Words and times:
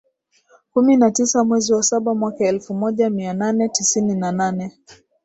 kumi 0.73 0.97
na 0.97 1.11
tisa 1.11 1.43
mwezi 1.43 1.73
wa 1.73 1.83
saba 1.83 2.15
mwaka 2.15 2.45
elfu 2.47 2.73
moja 2.73 3.09
mia 3.09 3.33
nane 3.33 3.69
tisini 3.69 4.15
na 4.15 4.31
nane 4.31 4.77